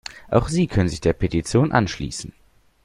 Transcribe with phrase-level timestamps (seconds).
[0.29, 2.33] Auch Sie können sich der Petition anschließen.